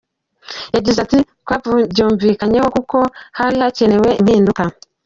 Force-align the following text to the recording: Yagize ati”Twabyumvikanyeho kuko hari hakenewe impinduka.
Yagize 0.75 0.99
ati”Twabyumvikanyeho 1.05 2.67
kuko 2.75 2.97
hari 3.37 3.57
hakenewe 3.63 4.09
impinduka. 4.21 4.63